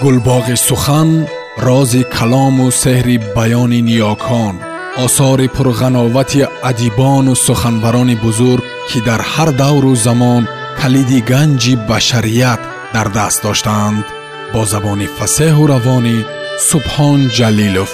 [0.00, 1.10] гулбоғи сухан
[1.66, 4.54] рози калому сеҳри баёни ниёкон
[5.04, 10.42] осори пурғановати адибону суханбарони бузург ки дар ҳар давру замон
[10.80, 12.60] калиди ганҷи башарият
[12.94, 14.04] дар даст доштаанд
[14.52, 16.16] бо забони фасеҳу равонӣ
[16.70, 17.90] субҳон ҷалилов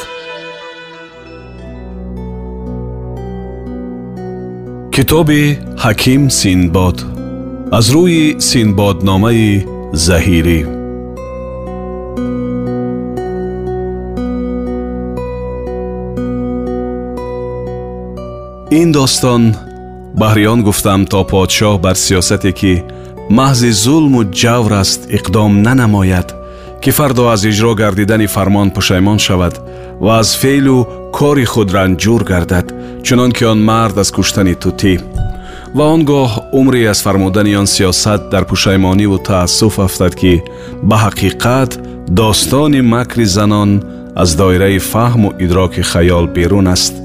[4.95, 5.43] китоби
[5.85, 6.97] ҳаким синбод
[7.79, 9.49] аз рӯи синбодномаи
[10.07, 10.61] заҳирӣ
[18.71, 19.55] این داستان
[20.19, 22.85] بحریان گفتم تا پادشاه بر سیاستی که
[23.31, 26.25] محض ظلم و جور است اقدام ننماید
[26.81, 29.55] که فردا از اجرا گردیدن فرمان پشایمان شود
[30.01, 32.73] و از فعل و کاری خود رنجور گردد
[33.03, 34.99] چون که آن مرد از کشتن توتی
[35.75, 40.43] و آنگاه عمری از فرمودن آن سیاست در پشایمانی و تعصف افتد که
[40.89, 41.79] به حقیقت
[42.17, 43.83] داستان مکر زنان
[44.17, 47.03] از دایره فهم و ادراک خیال بیرون است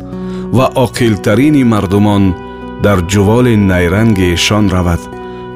[0.59, 0.85] و
[1.23, 2.35] ترینی مردمان
[2.83, 4.99] در جوال نیرنگ ایشان رود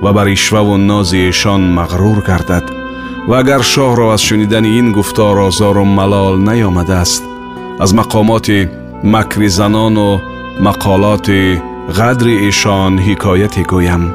[0.03, 2.63] و بر اشوه و ناز ایشان مغرور گردد
[3.27, 7.23] و اگر شاه را از شنیدن این گفتار آزار و ملال نیامده است
[7.79, 8.67] از مقامات
[9.03, 10.17] مکر زنان و
[10.61, 11.31] مقالات
[11.97, 14.13] غدر ایشان حکایت گویم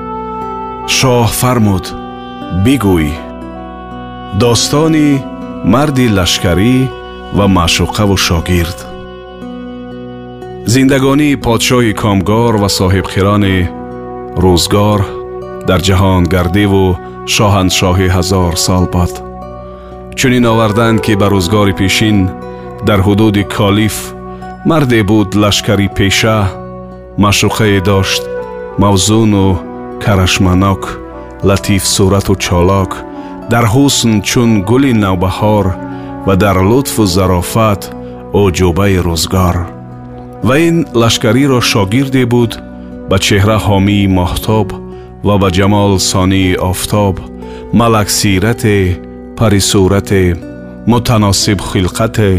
[0.87, 1.89] شاه فرمود
[2.67, 3.11] بگوی
[4.41, 5.23] داستانی
[5.65, 6.89] مردی لشکری
[7.37, 8.92] و معشوقه و شاگرد
[10.71, 13.59] зиндагонии подшоҳи комгор ва соҳибхирони
[14.43, 15.01] рӯзгор
[15.69, 16.87] дар ҷаҳон гардиву
[17.35, 19.13] шоҳаншоҳи ҳазор сол бод
[20.19, 22.19] чунин оварданд ки ба рӯзгори пешин
[22.89, 23.97] дар ҳудуди колиф
[24.69, 26.39] марде буд лашкари пеша
[27.23, 28.23] машуқае дошт
[28.83, 29.49] мавзуну
[30.03, 30.83] карашманок
[31.49, 32.93] латиф сурату чолок
[33.53, 35.67] дар ҳусн чун гули навбаҳор
[36.27, 37.83] ва дар лутфу зарофат
[38.43, 39.59] оҷӯбаи рӯзгор
[40.45, 42.53] ва ин лашкариро шогирде буд
[43.11, 44.69] ба чеҳра ҳомии моҳтоб
[45.27, 47.15] ва ба ҷамол сонии офтоб
[47.79, 48.79] малаксирате
[49.39, 50.25] парисурате
[50.91, 52.31] мутаносиб хилқате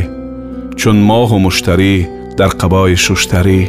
[0.79, 1.95] чун моҳу муштарӣ
[2.39, 3.61] дар қабои шуштарӣ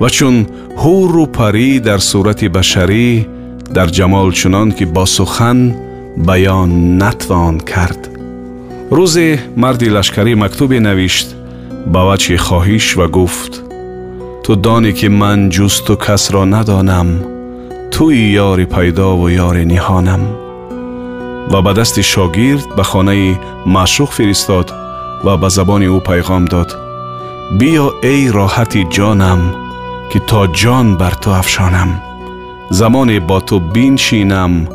[0.00, 0.36] ва чун
[0.82, 3.08] ҳуру парӣ дар сурати башарӣ
[3.76, 5.58] дар ҷамол чунон ки бо сухан
[6.28, 6.70] баён
[7.02, 8.02] натвон кард
[8.96, 9.28] рӯзе
[9.62, 11.28] марди лашкарӣ мактубе навишт
[11.92, 13.52] ба ваҷҳи хоҳиш ва гуфт
[14.42, 17.06] تو دانی که من جز و کس را ندانم
[17.90, 20.20] توی یار پیدا و یار نهانم
[21.50, 24.72] و به دست شاگرد به خانه معشوق فرستاد
[25.24, 26.72] و به زبان او پیغام داد
[27.58, 29.54] بیا ای راحت جانم
[30.12, 32.02] که تا جان بر تو افشانم
[32.70, 34.68] زمان با تو بینشینم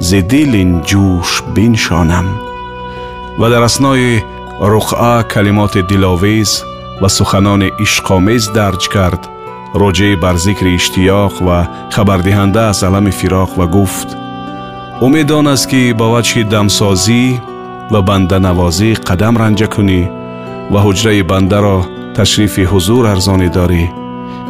[0.00, 2.24] ز دل جوش بینشانم
[3.38, 4.18] و در اسنای
[4.60, 6.62] رخعه کلمات دلاویز
[7.02, 9.28] و سخنان اشقامیز درج کرد
[9.74, 14.16] راجع بر ذکر اشتیاق و خبردهنده از علم فراق و گفت
[15.00, 17.40] امیدان است که با وجه دمسازی
[17.90, 18.38] و بنده
[18.94, 20.02] قدم رنجه کنی
[20.70, 21.82] و حجره بنده را
[22.14, 23.88] تشریف حضور ارزانی داری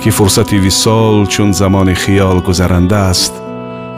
[0.04, 3.32] که فرصتی ویسال چون زمان خیال گذرنده است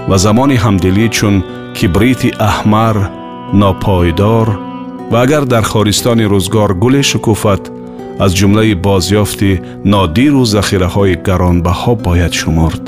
[0.08, 1.44] و زمان همدلی چون
[1.82, 2.96] کبریت احمر
[3.54, 4.58] ناپایدار
[5.10, 7.70] و اگر در خارستان روزگار گل شکوفت
[8.24, 9.60] аз ҷумлаи бозёфти
[9.92, 12.84] нодиру захираҳои гаронбаҳо бояд шуморд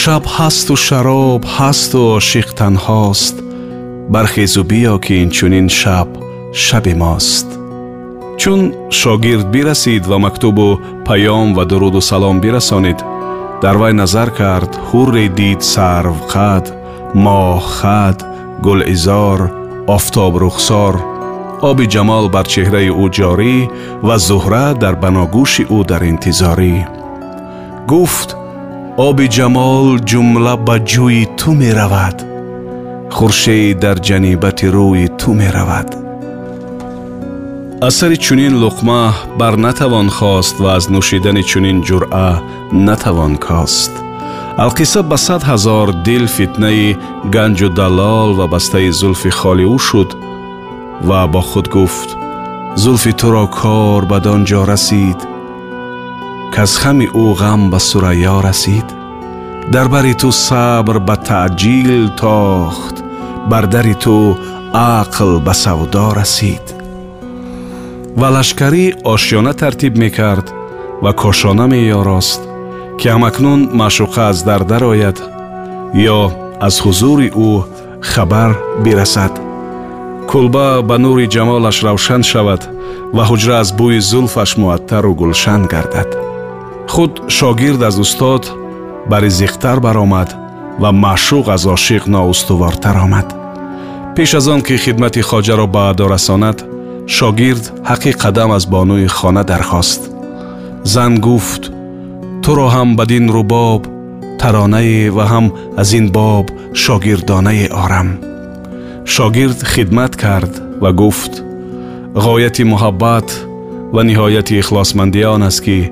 [0.00, 3.36] шаб ҳасту шароб ҳасту ошиқ танҳост
[4.14, 6.08] бархезу биё ки инчунин шаб
[6.64, 7.46] шаби мост
[8.40, 8.60] чун
[9.00, 10.68] шогирд бирасид ва мактубу
[11.08, 12.98] паём ва дуруду салом бирасонид
[13.62, 16.64] дар вай назар кард ҳурре дид сарвқад
[17.26, 18.18] моҳ хад
[18.66, 19.38] гулизор
[19.96, 20.94] офтобрухсор
[21.62, 23.54] оби ҷамол бар чеҳраи ӯ ҷорӣ
[24.06, 26.76] ва зӯҳра дар баногӯши ӯ дар интизорӣ
[27.90, 28.28] гуфт
[29.08, 32.16] оби ҷамол ҷумла ба ҷӯи ту меравад
[33.16, 35.88] хуршед дар ҷанибати рӯи ту меравад
[37.88, 39.02] асари чунин луқма
[39.40, 42.30] бар натавон хост ва аз нӯшидани чунин ҷуръа
[42.88, 43.92] натавон кост
[44.64, 46.86] алқисса ба сад ҳазор дил фитнаи
[47.34, 50.10] ганҷу далол ва бастаи зулфи холиӯ шуд
[51.08, 52.16] و با خود گفت
[52.74, 55.28] زلف تو را کار بدان جا رسید
[56.52, 58.84] که از خم او غم به سریا رسید
[59.72, 63.04] در بر تو صبر به تعجیل تاخت
[63.50, 64.36] بر در تو
[64.74, 66.80] عقل به سودا رسید
[68.16, 70.52] و لشکری آشیانه ترتیب میکرد
[71.02, 72.48] و کاشانه میاراست
[72.98, 75.20] که همکنون مشوقه از در آید
[75.94, 76.30] یا
[76.60, 77.64] از حضور او
[78.00, 78.54] خبر
[78.84, 79.49] برسد
[80.30, 82.62] кулба ба нури ҷамолаш равшан шавад
[83.16, 86.10] ва ҳуҷра аз бӯи зулфаш муаттару гулшан гардад
[86.92, 88.42] худ шогирд аз устод
[89.10, 90.28] ба ризиқтар баромад
[90.82, 93.28] ва маъшуқ аз ошиқ ноустувортар омад
[94.14, 96.58] пеш аз он ки хидмати хоҷаро ба адо расонад
[97.16, 100.00] шогирд ҳаққи қадам аз бонуи хона дархост
[100.92, 101.62] зан гуфт
[102.44, 103.82] туро ҳам бадин рубоб
[104.40, 105.46] таронае ва ҳам
[105.80, 106.46] аз ин боб
[106.84, 108.10] шогирдонае орам
[109.10, 111.44] شاگرد خدمت کرد و گفت
[112.14, 113.44] غایت محبت
[113.94, 115.90] و نهایت اخلاصمندی است که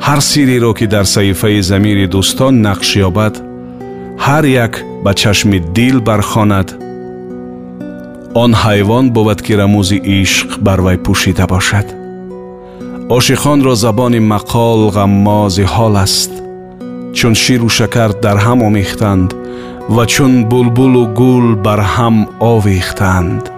[0.00, 3.36] هر سیری را که در صحیفه زمیر دوستان نقش یابد
[4.18, 4.70] هر یک
[5.04, 6.72] به چشم دل برخاند
[8.34, 11.84] آن حیوان بود که رموز عشق بر وای پوشیده باشد
[13.08, 16.30] آشخان را زبان مقال غماز حال است
[17.12, 19.34] چون شیر و شکر در هم آمیختند
[19.96, 23.48] و چون بلبل و گل بر هم آویختند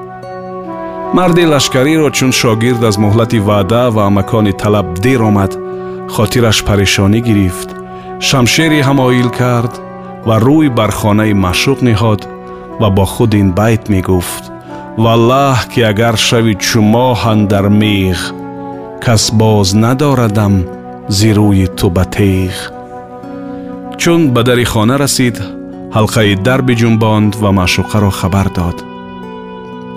[1.15, 5.57] مرد لشکری را چون شاگرد از مهلت وعده و مکان طلب دیر آمد
[6.09, 7.77] خاطرش پریشانی گرفت
[8.21, 9.79] شمشیری همایل کرد
[10.27, 12.27] و روی بر خانه مشوق نهاد
[12.81, 14.53] و با خود این بیت می گفت
[15.75, 18.33] که اگر شوی چما در میخ
[19.07, 20.65] کس باز نداردم
[21.09, 22.71] زیروی تو بتیخ
[23.97, 25.60] چون به خانه رسید
[25.97, 28.79] ҳалқаи дар биҷунбонд ва маъшуқаро хабар дод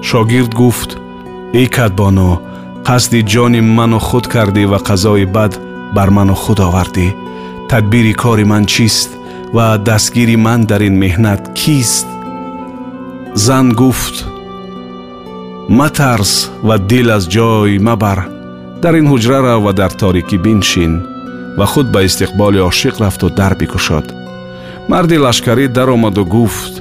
[0.09, 0.91] шогирд гуфт
[1.61, 2.31] и кадбону
[2.87, 5.53] қасди ҷони ману худ кардӣ ва қазои бад
[5.95, 7.07] бар ману худ овардӣ
[7.71, 9.09] тадбири кори ман чист
[9.55, 12.07] ва дастгири ман дар ин меҳнат кист
[13.45, 14.15] зан гуфт
[15.79, 16.33] матарс
[16.67, 18.19] ва дил аз ҷой мабар
[18.83, 20.93] дар ин ҳуҷра рав ва дар торикӣ бинишин
[21.59, 24.07] ва худ ба истиқболи ошиқ рафту дар бикушод
[24.89, 26.73] марди лашкарӣ даромаду гуфт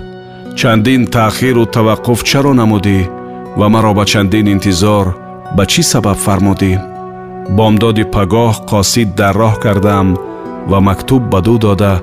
[0.58, 2.98] чандин таъхиру таваққуф чаро намудӣ
[3.58, 5.06] ва маро ба чандин интизор
[5.56, 6.72] ба чӣ сабаб фармудӣ
[7.58, 10.08] бомдоди пагоҳ қосид дар роҳ кардам
[10.70, 11.94] ва мактуб ба ду дода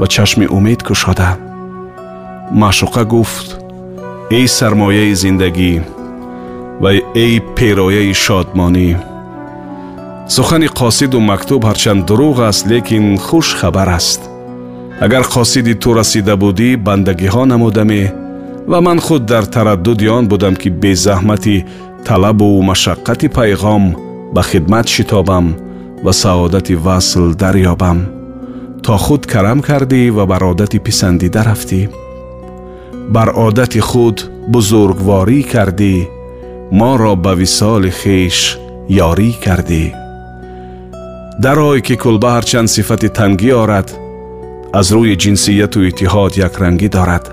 [0.00, 1.30] ва чашми умед кушода
[2.60, 3.48] маъшуқа гуфт
[4.38, 5.72] эй сармояи зиндагӣ
[6.82, 6.90] ва
[7.24, 8.88] эй перояи шодмонӣ
[10.34, 14.22] сухани қосиду мактуб ҳарчанд дуруғ аст лекин хуш хабар аст
[15.00, 18.02] агар қосиди ту расида будӣ бандагиҳо намудамӣ
[18.70, 21.64] ва ман худ дар тараддуди он будам ки безаҳмати
[22.06, 23.84] талабу машаққати пайғом
[24.34, 25.46] ба хидмат шитобам
[26.04, 27.98] ва саодати васл дарёбам
[28.86, 31.80] то худ карам кардӣ ва бар одати писандида рафтӣ
[33.14, 34.16] бар одати худ
[34.52, 35.94] бузургворӣ кардӣ
[36.78, 38.38] моро ба висоли хеш
[39.08, 39.84] ёрӣ кардӣ
[41.44, 43.88] дар ой ки кулба ҳарчанд сифати тангӣ орад
[44.78, 47.24] аз рӯи ҷинсияту иттиҳод якрангӣ дорад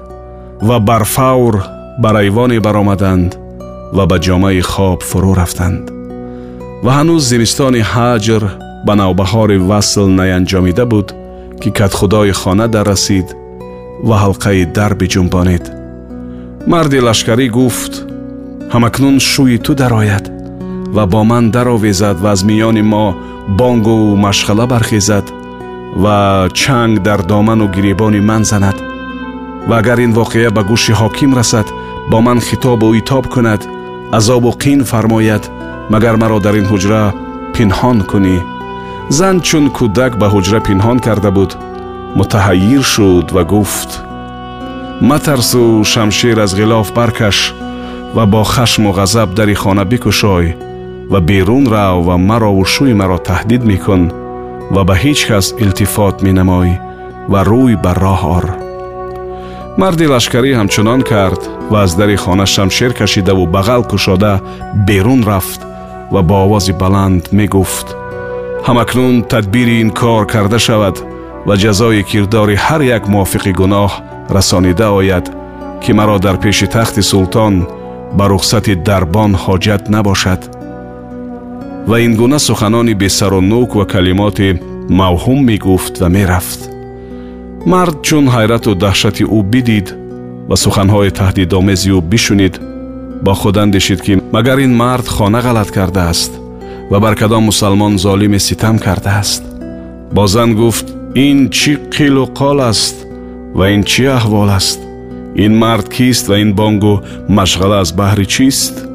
[0.67, 1.53] ва барфавр
[2.03, 3.29] бар айвоне баромаданд
[3.97, 5.83] ва ба ҷомаи хоб фурӯ рафтанд
[6.85, 8.43] ва ҳанӯз зимистони ҳаҷр
[8.85, 11.07] ба навбаҳори васл наянҷомида буд
[11.61, 13.27] ки катхудои хона даррасид
[14.07, 15.63] ва ҳалқаи дар биҷунбонед
[16.71, 17.93] марди лашкарӣ гуфт
[18.73, 20.25] ҳамакнун шӯи ту дарояд
[20.95, 23.05] ва бо ман даровезад ва аз миёни мо
[23.59, 25.25] бонгу машғала бархезад
[25.95, 28.75] ва чанг дар доману гиребони ман занад
[29.67, 31.67] ва агар ин воқеа ба гӯши ҳоким расад
[32.09, 33.67] бо ман хитобу итоб кунад
[34.11, 35.43] азобу қин фармояд
[35.89, 37.03] магар маро дар ин ҳуҷра
[37.53, 38.37] пинҳон кунӣ
[39.17, 41.51] зан чун кӯдак ба ҳуҷра пинҳон карда буд
[42.19, 43.91] мутаҳайир шуд ва гуфт
[45.09, 47.37] матарсу шамшир аз ғилоф баркаш
[48.15, 50.45] ва бо хашму ғазаб дари хона бикушой
[51.11, 54.03] ва берун рав ва мароу шӯи маро таҳдид мекун
[54.75, 56.75] و به هیچ کس التفات می نمای
[57.29, 58.55] و روی بر راه آر
[59.77, 61.37] مرد لشکری همچنان کرد
[61.71, 64.41] و از در خانه شمشیر کشیده و بغل کشاده
[64.87, 65.61] بیرون رفت
[66.11, 67.95] و با آواز بلند می گفت
[68.65, 70.99] همکنون تدبیر این کار کرده شود
[71.47, 75.29] و جزای کردار هر یک موافق گناه رسانیده آید
[75.81, 77.67] که مرا در پیش تخت سلطان
[78.17, 80.60] بر رخصت دربان حاجت نباشد
[81.87, 83.23] و این ва و гуна و می گفت
[83.75, 84.59] و калимоти
[84.89, 86.69] мавҳум мегуфт ва мерафт
[87.65, 89.43] мард чун ҳайрату даҳшати ӯ و
[90.49, 91.11] ва суханҳои
[91.51, 92.59] او ӯ бишунид
[93.23, 96.39] با خود اندیشید که مگر این مرد خانه غلط کرده است
[96.91, 99.43] و بر کدام مسلمان ظالم سیتم کرده است
[100.13, 103.05] بازن گفت این چی قیل و قال است
[103.55, 104.79] و این چی احوال است
[105.35, 108.87] این مرد کیست و این بانگو مشغله از بحر چیست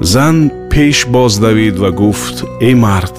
[0.00, 2.36] زن пеш боздавид ва гуфт
[2.66, 3.14] эй мард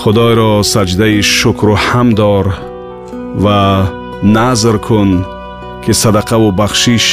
[0.00, 2.46] худойро саҷдаи шукру ҳам дор
[3.44, 3.60] ва
[4.36, 5.10] назр кун
[5.86, 7.06] ки садақаву бахшиш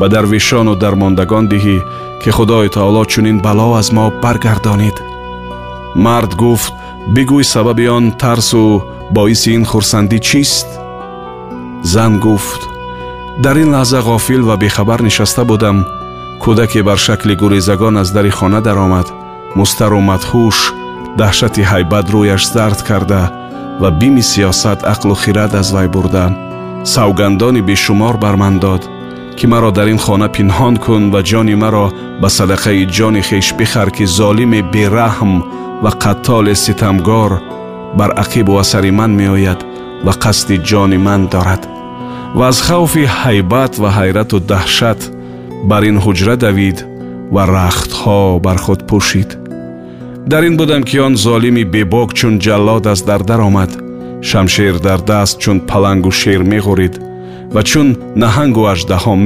[0.00, 1.76] ба дарвишону дармондагон диҳӣ
[2.24, 4.96] ки худои таоло чунин бало аз мо баргардонид
[6.04, 6.72] мард гуфт
[7.14, 8.64] бигӯй сабаби он тарсу
[9.16, 10.68] боиси ин хурсандӣ чист
[11.92, 12.60] зан гуфт
[13.44, 15.78] дар ин лаҳза ғофил ва бехабар нишаста будам
[16.42, 19.06] кӯдаке бар шакли гурезагон аз дари хона даромад
[19.58, 20.56] мустару мадҳуш
[21.20, 23.22] даҳшати ҳайбат рӯяш зард карда
[23.82, 26.24] ва бими сиёсат ақлу хирад аз вай бурда
[26.94, 28.82] савгандони бешумор бар ман дод
[29.38, 31.86] ки маро дар ин хона пинҳон кун ва ҷони маро
[32.20, 35.32] ба садақаи ҷони хеш бихар ки золиме бераҳм
[35.84, 37.30] ва қаттоле ситамгор
[37.98, 39.60] бар ақибу асари ман меояд
[40.06, 41.62] ва қасди ҷони ман дорад
[42.38, 45.00] ва аз хавфи ҳайбат ва ҳайрату даҳшат
[45.68, 46.84] بر این حجره دوید
[47.32, 49.36] و رختها ها بر خود پوشید
[50.30, 53.82] در این بودم که آن ظالمی بیباک چون جلاد از در درآمد، آمد
[54.20, 56.88] شمشیر در دست چون پلنگ و شیر می
[57.54, 59.18] و چون نهنگ و اجده ها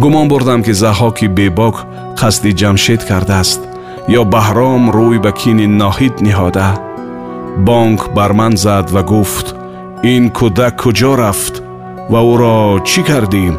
[0.00, 1.74] گمان بردم که زهاکی بیباک
[2.22, 3.60] قصدی جمشید کرده است
[4.08, 6.64] یا بهرام روی به کین ناهید نهاده
[7.66, 9.54] بانک بر زد و گفت
[10.02, 11.62] این کودک کجا رفت
[12.10, 13.58] و او را چی کردیم؟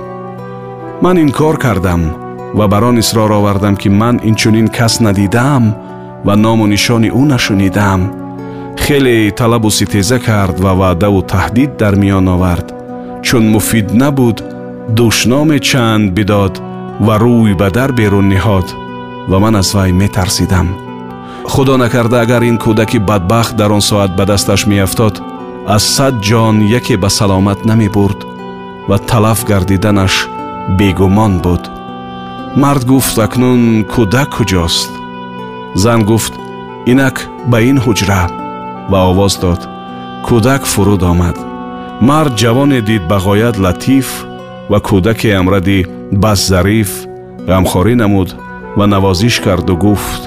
[1.02, 2.10] ман инкор кардам
[2.56, 5.74] ва бар он исрор овардам ки ман инчунин кас надидаам
[6.26, 8.02] ва ному нишони ӯ нашунидаам
[8.84, 12.68] хеле талабу ситеза кард ва ваъдаву таҳдид дар миён овард
[13.22, 14.42] чун муфид набуд
[14.98, 16.62] душноме чанд бидод
[17.06, 18.68] ва рӯй ба дар берун ниҳод
[19.30, 20.68] ва ман аз вай метарсидам
[21.52, 25.22] худо накарда агар ин кӯдаки бадбахт дар он соат ба дасташ меафтод
[25.76, 28.20] аз сад ҷон яке ба саломат намебурд
[28.90, 30.28] ва талаф гардиданаш
[30.76, 31.64] бегумон буд
[32.62, 34.92] мард гуфт акнун кӯдак куҷост
[35.84, 36.34] зан гуфт
[36.92, 37.16] инак
[37.52, 38.22] ба ин ҳуҷра
[38.92, 39.62] ва овоз дод
[40.28, 41.38] кӯдак фуруд омад
[42.08, 44.08] мард ҷавоне дид ба ғоят латиф
[44.72, 45.80] ва кӯдаке амради
[46.22, 46.92] бас зариф
[47.52, 48.30] ғамхорӣ намуд
[48.78, 50.22] ва навозиш карду гуфт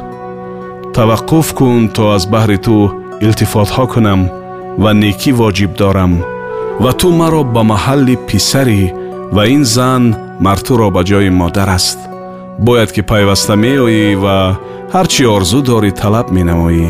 [0.96, 2.76] таваққуф кун то аз баҳри ту
[3.26, 4.20] илтифотҳо кунам
[4.82, 6.12] ва некӣ воҷиб дорам
[6.82, 8.82] ва ту маро ба маҳалли писарӣ
[9.36, 10.04] ва ин зан
[10.44, 11.98] мартуро ба ҷои модар аст
[12.66, 14.36] бояд ки пайваста меоӣ ва
[14.94, 16.86] ҳар чӣ орзу дорӣ талаб менамоӣ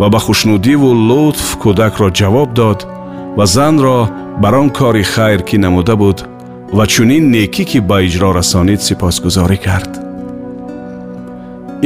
[0.00, 2.80] ва ба хушнудиву лутф кӯдакро ҷавоб дод
[3.38, 4.00] ва занро
[4.42, 6.18] бар он кори хайр кӣ намуда буд
[6.76, 9.92] ва чунин некӣ ки ба иҷро расонид сипосгузорӣ кард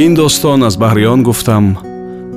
[0.05, 1.65] ин достон аз баҳри он гуфтам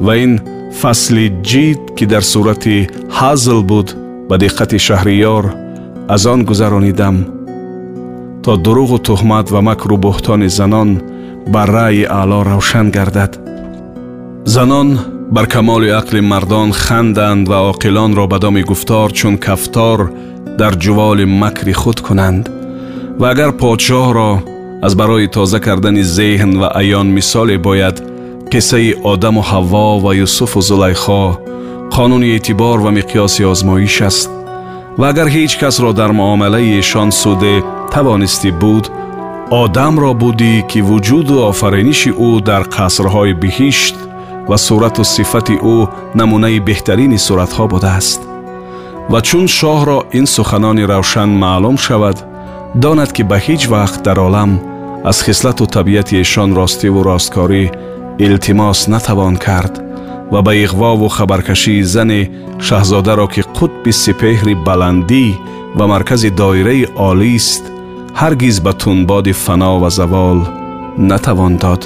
[0.07, 0.33] ва ин
[0.81, 2.79] фасли ҷид ки дар сурати
[3.19, 3.89] ҳазл буд
[4.29, 5.45] ба диққати шаҳрийёр
[6.15, 7.17] аз он гузаронидам
[8.45, 11.03] تا دروغ و تهمت و مکر و بهتان زنان
[11.53, 13.37] بر رأی اعلا روشن گردد
[14.45, 14.99] زنان
[15.33, 20.13] بر کمال عقل مردان خندند و عاقلان را به دام گفتار چون کفتار
[20.59, 22.49] در جوال مکر خود کنند
[23.19, 24.39] و اگر پادشاه را
[24.83, 28.03] از برای تازه کردن ذهن و ایان مثال باید
[28.53, 31.39] قصه آدم و حوا و یوسف و زلیخا
[31.91, 34.31] قانون اعتبار و مقیاس آزمایش است
[34.99, 38.89] و اگر هیچ کس را در معامله ایشان سوده توانستی بود
[39.51, 43.95] آدم را بودی که وجود و آفرینش او در قصرهای بهشت
[44.49, 48.29] و صورت و صفت او نمونه بهترین صورتها بوده است
[49.11, 52.17] و چون شاه را این سخنان روشن معلوم شود
[52.81, 54.61] داند که به هیچ وقت در عالم
[55.05, 57.71] از خصلت و طبیعت ایشان راستی و راستکاری
[58.21, 59.85] التماس نتوان کرد
[60.33, 65.39] و به اغوا و خبرکشی زن شهزاده را که قطب سپهر بلندی
[65.79, 67.65] و مرکز دایره عالی است
[68.21, 70.39] ҳаргиз ба тунбоди фано ва завол
[71.11, 71.83] натавон дод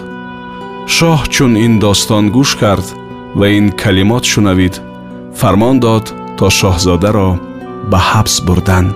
[0.97, 2.87] шоҳ чун ин достон гӯш кард
[3.39, 4.75] ва ин калимот шунавид
[5.41, 6.05] фармон дод
[6.39, 7.31] то шоҳзодаро
[7.91, 8.95] ба ҳабс бурданд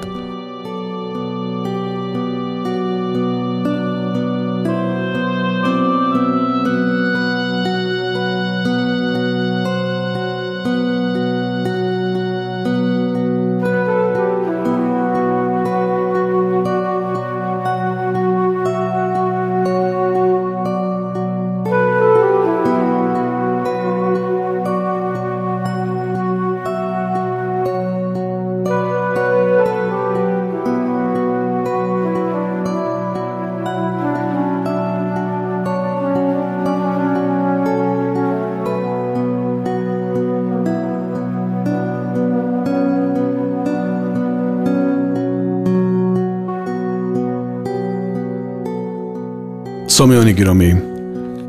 [50.02, 50.74] سامیان گرامی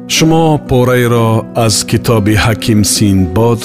[0.08, 3.64] شما پاره را از کتاب حکیم سینباد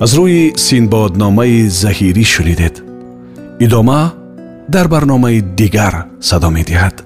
[0.00, 2.82] از روی سینباد نامه زهیری شدیدید
[3.60, 4.10] ادامه
[4.72, 7.02] در برنامه دیگر صدا می دید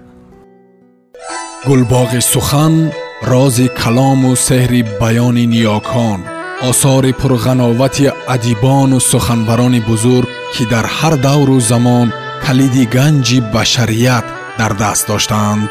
[1.68, 6.24] گلباغ سخن راز کلام و سهر بیان نیاکان
[6.62, 12.12] آثار پرغناوت عدیبان و سخنبران بزرگ که در هر دور و زمان
[12.46, 14.24] کلید گنج بشریت
[14.58, 15.70] در دست داشتند